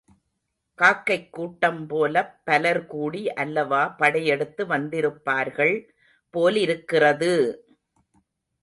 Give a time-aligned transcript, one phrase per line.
[0.79, 5.75] காக்கைக் கூட்டம்போலப் பலர்கூடி அல்லவா படையெடுத்து வந்திருப்பார்கள்
[6.33, 7.33] போலிருக்கிறது!